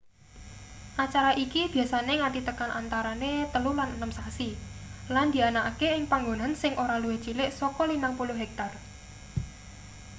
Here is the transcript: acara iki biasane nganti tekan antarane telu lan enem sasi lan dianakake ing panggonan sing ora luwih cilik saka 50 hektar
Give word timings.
acara 1.05 1.31
iki 1.45 1.61
biasane 1.73 2.13
nganti 2.19 2.39
tekan 2.47 2.71
antarane 2.79 3.33
telu 3.53 3.71
lan 3.79 3.89
enem 3.97 4.11
sasi 4.19 4.49
lan 5.15 5.27
dianakake 5.33 5.89
ing 5.97 6.03
panggonan 6.11 6.53
sing 6.61 6.73
ora 6.83 6.95
luwih 7.03 7.19
cilik 7.25 7.49
saka 7.59 7.81
50 7.85 8.41
hektar 8.41 8.71